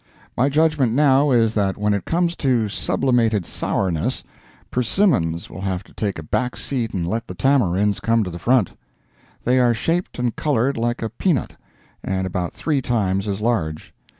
[0.35, 4.23] My judgment now is that when it comes to sublimated sourness,
[4.71, 8.39] persimmons will have to take a back seat and let the tamarinds come to the
[8.39, 8.71] front.
[9.43, 11.53] They are shaped and colored like a pea nut,
[12.03, 13.93] and about three times as large.